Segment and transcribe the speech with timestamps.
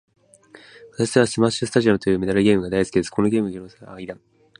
[0.93, 3.11] 私はスマッシュスタジアムというメダルゲームが大好きです。
[3.11, 4.41] このゲームの面白さをもっとみんなに広めたいです。